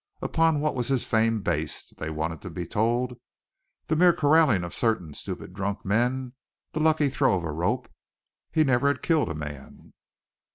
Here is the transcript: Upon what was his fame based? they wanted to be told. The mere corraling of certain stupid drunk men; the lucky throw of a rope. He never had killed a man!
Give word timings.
Upon 0.23 0.61
what 0.61 0.73
was 0.73 0.87
his 0.87 1.03
fame 1.03 1.41
based? 1.43 1.97
they 1.97 2.09
wanted 2.09 2.41
to 2.41 2.49
be 2.49 2.65
told. 2.65 3.19
The 3.85 3.95
mere 3.95 4.13
corraling 4.13 4.63
of 4.63 4.73
certain 4.73 5.13
stupid 5.13 5.53
drunk 5.53 5.85
men; 5.85 6.33
the 6.71 6.79
lucky 6.79 7.07
throw 7.07 7.35
of 7.35 7.43
a 7.43 7.51
rope. 7.51 7.87
He 8.51 8.63
never 8.63 8.87
had 8.87 9.03
killed 9.03 9.29
a 9.29 9.35
man! 9.35 9.93